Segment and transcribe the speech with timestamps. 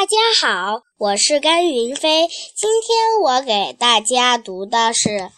[0.00, 2.26] 大家好，我是甘云飞。
[2.56, 5.10] 今天我给大家读的是《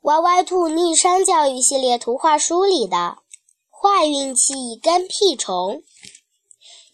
[0.00, 2.96] 歪歪兔逆商教育》系列图画书里的
[3.70, 5.76] 《坏运气跟屁虫》。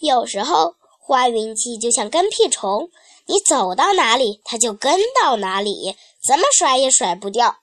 [0.01, 0.75] 有时候，
[1.09, 2.91] 坏运气就像跟屁虫，
[3.25, 7.57] 你走到哪里，它就跟到哪里，怎么甩也甩不掉。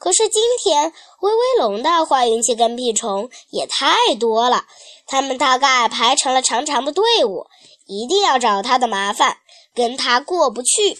[0.00, 4.64] 可是今天，威威龙的坏运气跟屁虫也太多了，
[5.06, 7.46] 他们大概排成了长长的队伍。
[7.86, 9.36] 一定要找他的麻烦，
[9.74, 10.92] 跟他过不去。
[10.92, 10.96] 一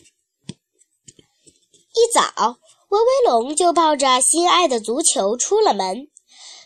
[2.12, 2.59] 早，
[2.91, 6.09] 威威龙就抱着心爱的足球出了门，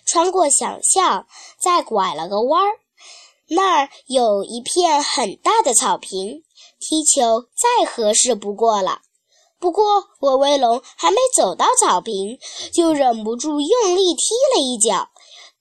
[0.05, 1.29] 穿过小巷，
[1.63, 2.73] 再拐了个弯儿，
[3.51, 6.43] 那儿有一片很大的草坪，
[6.81, 9.03] 踢球再合适不过了。
[9.65, 12.39] 不过，威威龙还没走到草坪，
[12.71, 15.09] 就忍不住用力踢了一脚。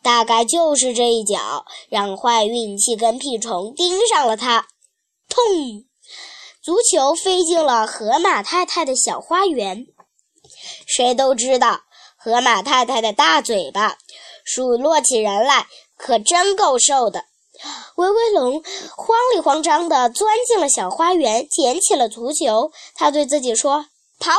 [0.03, 4.67] 大概就是这一脚，让坏运气跟屁虫盯上了他。
[5.29, 5.85] 砰！
[6.61, 9.87] 足球飞进了河马太太的小花园。
[10.85, 11.79] 谁都知道，
[12.17, 13.95] 河马太太的大嘴巴
[14.43, 15.65] 数落起人来
[15.95, 17.23] 可真够瘦的。
[17.95, 18.61] 威威龙
[18.97, 22.71] 慌里慌张地钻进了小花园，捡起了足球。
[22.95, 23.85] 他对自己说
[24.23, 24.31] ：“跑！”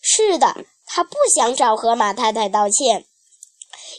[0.00, 3.04] 是的，他不想找河马太太道歉。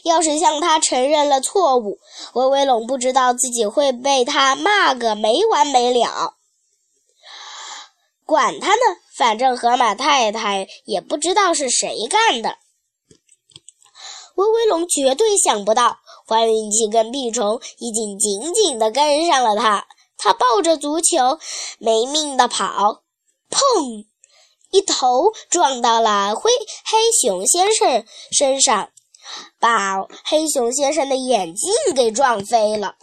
[0.04, 1.98] 要是向他承认了错误，
[2.34, 6.34] 威威龙不知道自己会被他骂个没完没了。
[8.24, 8.80] 管他呢，
[9.16, 12.58] 反正河马太太也不知道是谁干的。
[14.36, 19.86] 威威龙绝对想不到，坏运气跟屁虫已经紧紧地跟上了他。
[20.16, 21.38] 他抱着足球，
[21.78, 23.02] 没命地跑，
[23.50, 24.06] 砰！
[24.70, 26.50] 一头撞到了灰
[26.84, 28.90] 黑熊先生身上。
[29.60, 32.94] 把黑熊先生的眼镜给撞飞了。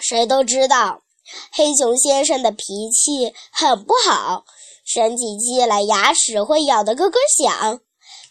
[0.00, 1.02] 谁都知道，
[1.50, 4.44] 黑熊先生的脾气很不好，
[4.84, 7.80] 生起气来牙齿会咬得咯咯响。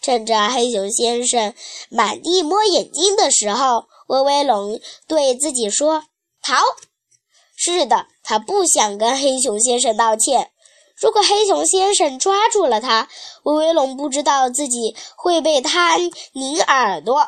[0.00, 1.54] 趁着黑熊先生
[1.90, 6.04] 满地摸眼镜的时候，威威龙对自己说
[6.40, 6.56] ：“逃！”
[7.54, 10.50] 是的，他不想跟黑熊先生道歉。
[11.00, 13.08] 如果黑熊先生抓住了他，
[13.44, 15.96] 威威龙不知道自己会被他
[16.32, 17.26] 拧耳朵。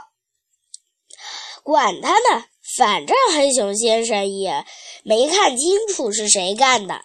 [1.62, 2.44] 管他呢，
[2.76, 4.66] 反正黑熊先生也
[5.04, 7.00] 没看清楚是谁干的。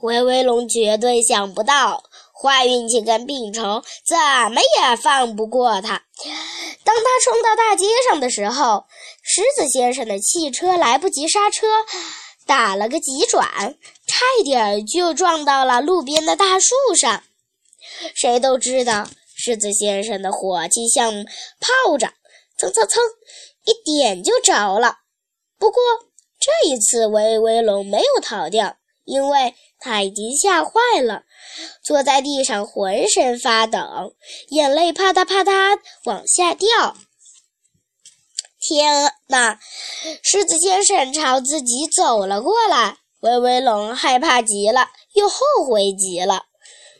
[0.00, 2.02] 威威龙绝对想不到，
[2.32, 4.16] 坏运气跟病虫怎
[4.52, 6.02] 么也放不过他。
[6.82, 8.84] 当他冲到大街上的时候，
[9.22, 11.66] 狮子先生的汽车来不及刹车。
[12.46, 13.74] 打了个急转，
[14.24, 17.22] 差点就撞到了路边的大树上。
[18.14, 21.12] 谁都知道，狮子先生的火气像
[21.60, 22.12] 炮仗，
[22.58, 23.02] 蹭蹭蹭，
[23.64, 24.96] 一点就着了。
[25.58, 25.82] 不过
[26.40, 31.24] 这一次，威威龙没有逃掉，因为他已经吓坏了，
[31.84, 33.78] 坐在地上浑身发抖，
[34.48, 36.96] 眼泪啪嗒啪嗒往下掉。
[38.58, 39.60] 天哪！
[40.22, 46.42] 狮子先生朝自己走了过来，威威龙害怕极了，又后悔极了。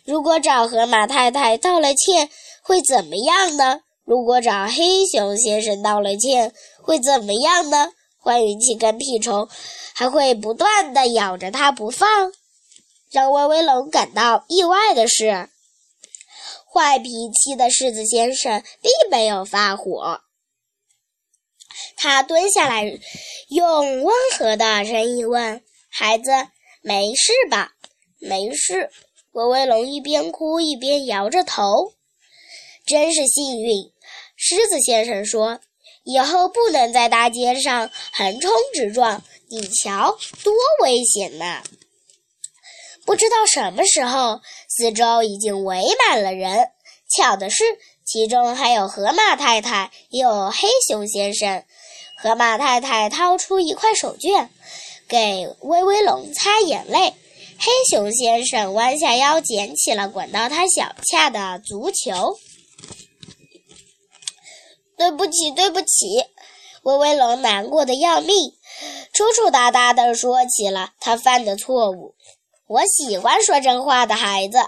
[0.06, 2.30] 如果找河马太太道了歉，
[2.62, 3.82] 会怎么样呢？
[4.06, 7.92] 如果找黑熊先生道了歉，会怎么样呢？
[8.22, 9.46] 坏运气跟屁虫
[9.94, 12.32] 还会不断地咬着它不放。
[13.10, 15.50] 让威威龙感到意外的是，
[16.72, 20.22] 坏脾气的狮子先生并没有发火。
[21.98, 22.98] 他蹲下来，
[23.50, 25.62] 用温和的声音问
[25.96, 26.32] ：“孩子，
[26.82, 27.70] 没事吧
[28.18, 28.90] ？”“没事。”
[29.30, 31.92] 威威龙一边哭一边摇着头。
[32.84, 33.92] “真是幸运。”
[34.34, 35.60] 狮子先生说
[36.02, 41.62] ，“以后不能在大街上横冲直撞，你瞧多危险呐！”
[43.06, 46.70] 不知道什么时候，四周已经围满了人。
[47.16, 47.62] 巧的是，
[48.04, 51.64] 其中还有河马太太，也有黑熊先生。
[52.16, 54.48] 河马太太掏出一块手绢，
[55.14, 57.14] 给威威龙擦眼泪。
[57.56, 62.36] 黑熊先生弯下腰捡起了滚到他脚下的足球。
[64.98, 66.24] 对不起，对不起，
[66.82, 68.36] 威威龙难过的要命，
[69.12, 72.16] 抽抽搭搭地说起了他犯的错误。
[72.66, 74.58] 我喜欢说真话的孩子。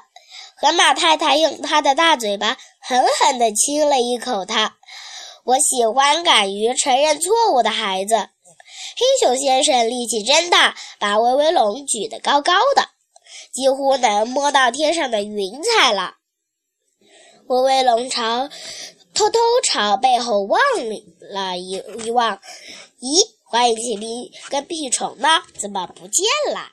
[0.59, 4.77] 河马太太用他的大嘴巴狠狠地亲了一口他。
[5.45, 8.29] 我喜欢敢于承认错误的孩子。
[8.99, 12.89] 黑熊先生力气真大，把威威龙举得高高的，
[13.53, 16.15] 几乎能摸到天上的云彩了。
[17.47, 18.49] 威威龙朝
[19.13, 20.59] 偷偷朝背后望
[21.21, 21.73] 了一
[22.07, 22.41] 一望，
[23.01, 25.43] 咦，欢迎骑兵跟屁虫呢？
[25.59, 26.71] 怎么不见了？